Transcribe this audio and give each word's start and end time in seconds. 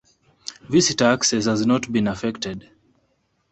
Visitor 0.67 1.05
access 1.05 1.45
has 1.45 1.63
not 1.63 1.91
been 1.93 2.07
affected. 2.07 2.67